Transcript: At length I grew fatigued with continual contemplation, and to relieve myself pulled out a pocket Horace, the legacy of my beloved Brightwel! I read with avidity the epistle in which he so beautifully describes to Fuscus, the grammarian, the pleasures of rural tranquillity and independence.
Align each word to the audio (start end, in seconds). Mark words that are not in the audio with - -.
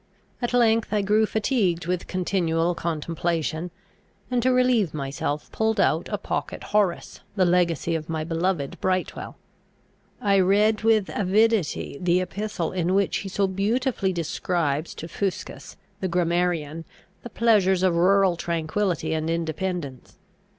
At 0.41 0.51
length 0.51 0.91
I 0.91 1.03
grew 1.03 1.27
fatigued 1.27 1.85
with 1.85 2.07
continual 2.07 2.73
contemplation, 2.73 3.69
and 4.31 4.41
to 4.41 4.51
relieve 4.51 4.95
myself 4.95 5.51
pulled 5.51 5.79
out 5.79 6.09
a 6.11 6.17
pocket 6.17 6.63
Horace, 6.73 7.19
the 7.35 7.45
legacy 7.45 7.93
of 7.93 8.09
my 8.09 8.23
beloved 8.23 8.81
Brightwel! 8.81 9.35
I 10.19 10.39
read 10.39 10.81
with 10.81 11.11
avidity 11.13 11.99
the 12.01 12.19
epistle 12.19 12.71
in 12.71 12.95
which 12.95 13.17
he 13.17 13.29
so 13.29 13.45
beautifully 13.45 14.11
describes 14.11 14.95
to 14.95 15.07
Fuscus, 15.07 15.77
the 15.99 16.07
grammarian, 16.07 16.83
the 17.21 17.29
pleasures 17.29 17.83
of 17.83 17.95
rural 17.95 18.35
tranquillity 18.37 19.13
and 19.13 19.29
independence. 19.29 20.17